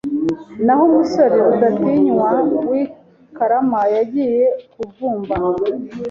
Naho 0.65 0.81
umusore 0.89 1.35
Rudatinya 1.45 2.13
w'i 2.69 2.83
Karama 3.37 3.81
yagiye 3.95 4.43
kuvumba 4.71 5.35